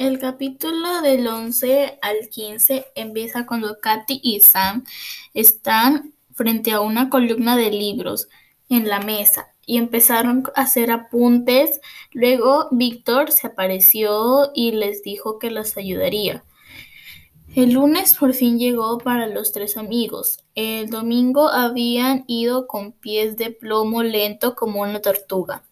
El 0.00 0.18
capítulo 0.18 1.02
del 1.02 1.26
11 1.26 1.98
al 2.00 2.30
15 2.30 2.86
empieza 2.94 3.44
cuando 3.44 3.80
Katy 3.80 4.18
y 4.22 4.40
Sam 4.40 4.82
están 5.34 6.14
frente 6.32 6.72
a 6.72 6.80
una 6.80 7.10
columna 7.10 7.54
de 7.54 7.70
libros 7.70 8.26
en 8.70 8.88
la 8.88 9.00
mesa 9.00 9.48
y 9.66 9.76
empezaron 9.76 10.44
a 10.56 10.62
hacer 10.62 10.90
apuntes. 10.90 11.82
Luego 12.12 12.68
Víctor 12.70 13.30
se 13.30 13.48
apareció 13.48 14.52
y 14.54 14.72
les 14.72 15.02
dijo 15.02 15.38
que 15.38 15.50
los 15.50 15.76
ayudaría. 15.76 16.44
El 17.54 17.72
lunes 17.72 18.14
por 18.14 18.32
fin 18.32 18.58
llegó 18.58 18.96
para 18.96 19.26
los 19.26 19.52
tres 19.52 19.76
amigos. 19.76 20.42
El 20.54 20.88
domingo 20.88 21.50
habían 21.50 22.24
ido 22.26 22.66
con 22.66 22.92
pies 22.92 23.36
de 23.36 23.50
plomo 23.50 24.02
lento 24.02 24.54
como 24.54 24.80
una 24.80 25.02
tortuga. 25.02 25.64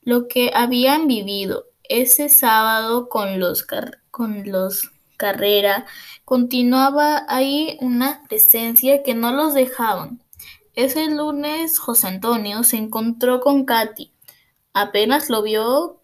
Lo 0.00 0.26
que 0.26 0.52
habían 0.54 1.06
vivido 1.06 1.67
ese 1.88 2.28
sábado 2.28 3.08
con 3.08 3.40
los, 3.40 3.66
con 4.10 4.50
los 4.50 4.90
Carrera 5.18 5.84
continuaba 6.24 7.26
ahí 7.28 7.76
una 7.80 8.22
presencia 8.28 9.02
que 9.02 9.14
no 9.14 9.32
los 9.32 9.52
dejaban. 9.52 10.22
Ese 10.74 11.10
lunes 11.10 11.78
José 11.78 12.06
Antonio 12.06 12.62
se 12.62 12.76
encontró 12.76 13.40
con 13.40 13.64
Katy. 13.64 14.12
Apenas 14.72 15.28
lo 15.28 15.42
vio, 15.42 16.00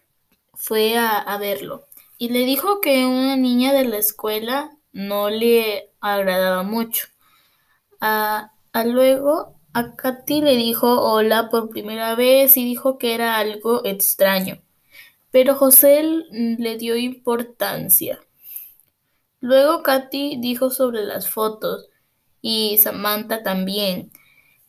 fue 0.53 0.99
a, 0.99 1.37
verlo 1.39 1.87
y 2.19 2.31
le 2.31 2.41
dijo 2.41 2.81
que 2.81 3.07
una 3.07 3.37
niña 3.37 3.73
de 3.73 3.85
la 3.85 3.99
escuela 3.99 4.71
no 4.93 5.31
le 5.31 5.93
agradaba 6.01 6.63
mucho. 6.63 7.07
A, 8.01 8.53
luego 8.85 9.55
a 9.73 9.95
Katy 9.95 10.41
le 10.41 10.57
dijo 10.57 11.03
hola 11.03 11.49
por 11.51 11.71
primera 11.71 12.15
vez 12.15 12.57
y 12.57 12.65
dijo 12.65 12.99
que 12.99 13.15
era 13.15 13.39
algo 13.39 13.85
extraño. 13.85 14.61
Pero 15.35 15.57
José 15.57 16.01
le 16.31 16.77
dio 16.77 16.97
importancia. 16.97 18.21
Luego 19.41 19.83
Katy 19.83 20.39
dijo 20.41 20.71
sobre 20.71 21.03
las 21.03 21.29
fotos 21.29 21.89
y 22.41 22.79
Samantha 22.79 23.43
también. 23.43 24.13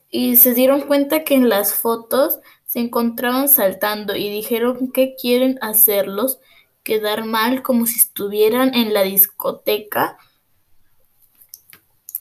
Y 0.09 0.37
se 0.37 0.55
dieron 0.55 0.81
cuenta 0.81 1.23
que 1.23 1.35
en 1.35 1.49
las 1.49 1.75
fotos 1.75 2.39
se 2.65 2.79
encontraban 2.79 3.47
saltando 3.47 4.15
y 4.15 4.27
dijeron 4.31 4.91
que 4.91 5.13
quieren 5.13 5.59
hacerlos 5.61 6.39
quedar 6.81 7.25
mal 7.25 7.61
como 7.61 7.85
si 7.85 7.99
estuvieran 7.99 8.73
en 8.73 8.91
la 8.91 9.03
discoteca. 9.03 10.17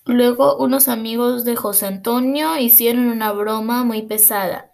Luego 0.04 0.58
unos 0.58 0.88
amigos 0.88 1.46
de 1.46 1.56
José 1.56 1.86
Antonio 1.86 2.58
hicieron 2.58 3.06
una 3.06 3.32
broma 3.32 3.84
muy 3.84 4.02
pesada, 4.02 4.73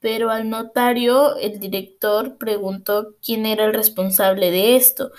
pero 0.00 0.30
al 0.30 0.48
notario 0.48 1.36
el 1.36 1.58
director 1.60 2.38
preguntó 2.38 3.14
quién 3.24 3.46
era 3.46 3.64
el 3.64 3.74
responsable 3.74 4.50
de 4.50 4.76
esto 4.76 5.10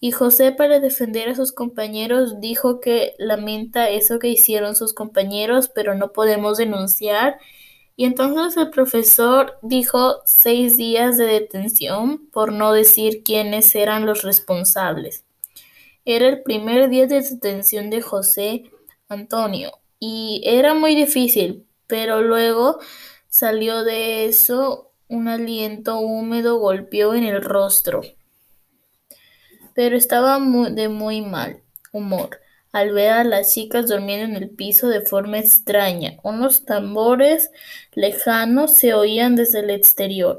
y 0.00 0.10
José 0.10 0.52
para 0.52 0.78
defender 0.78 1.30
a 1.30 1.34
sus 1.34 1.52
compañeros 1.52 2.40
dijo 2.40 2.80
que 2.80 3.14
lamenta 3.18 3.88
eso 3.88 4.18
que 4.18 4.28
hicieron 4.28 4.76
sus 4.76 4.92
compañeros, 4.92 5.70
pero 5.74 5.94
no 5.94 6.12
podemos 6.12 6.58
denunciar 6.58 7.38
y 7.96 8.04
entonces 8.04 8.56
el 8.58 8.70
profesor 8.70 9.58
dijo 9.62 10.20
seis 10.26 10.76
días 10.76 11.16
de 11.16 11.26
detención 11.26 12.28
por 12.30 12.52
no 12.52 12.72
decir 12.72 13.22
quiénes 13.24 13.74
eran 13.74 14.04
los 14.04 14.22
responsables. 14.22 15.24
Era 16.04 16.28
el 16.28 16.42
primer 16.42 16.90
día 16.90 17.06
de 17.06 17.22
detención 17.22 17.90
de 17.90 18.02
José 18.02 18.64
Antonio 19.08 19.72
y 19.98 20.42
era 20.44 20.74
muy 20.74 20.94
difícil, 20.94 21.66
pero 21.86 22.20
luego 22.20 22.78
salió 23.28 23.84
de 23.84 24.26
eso 24.26 24.92
un 25.08 25.28
aliento 25.28 25.98
húmedo 26.00 26.58
golpeó 26.58 27.14
en 27.14 27.24
el 27.24 27.42
rostro. 27.42 28.02
Pero 29.74 29.96
estaba 29.96 30.38
de 30.70 30.88
muy 30.88 31.22
mal 31.22 31.62
humor 31.92 32.40
al 32.72 32.92
ver 32.92 33.10
a 33.12 33.24
las 33.24 33.54
chicas 33.54 33.88
durmiendo 33.88 34.26
en 34.26 34.42
el 34.42 34.50
piso 34.50 34.88
de 34.88 35.00
forma 35.00 35.38
extraña. 35.38 36.18
Unos 36.22 36.66
tambores 36.66 37.50
lejanos 37.94 38.72
se 38.74 38.92
oían 38.92 39.34
desde 39.34 39.60
el 39.60 39.70
exterior. 39.70 40.38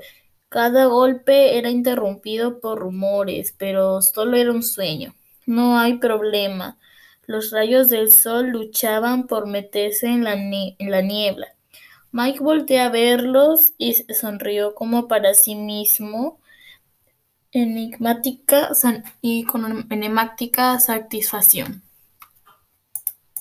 Cada 0.50 0.85
golpe 0.85 1.57
era 1.57 1.72
interrumpido 1.72 2.59
por 2.59 2.78
rumores, 2.79 3.56
pero 3.57 4.03
solo 4.03 4.38
era 4.38 4.51
un 4.51 4.61
sueño. 4.61 5.16
No 5.47 5.79
hay 5.79 5.97
problema. 5.97 6.78
Los 7.25 7.50
rayos 7.51 7.90
del 7.90 8.11
sol 8.11 8.50
luchaban 8.50 9.25
por 9.25 9.47
meterse 9.47 10.06
en 10.06 10.23
la, 10.23 10.34
en 10.35 10.91
la 10.91 11.01
niebla. 11.01 11.56
Mike 12.12 12.40
volteó 12.40 12.81
a 12.84 12.90
verlos 12.90 13.73
y 13.78 13.94
sonrió 14.13 14.75
como 14.75 15.07
para 15.07 15.34
sí 15.34 15.56
mismo 15.56 16.40
enigmática 17.51 18.69
y 19.22 19.44
con 19.44 19.88
enigmática 19.91 20.79
satisfacción. 20.79 21.81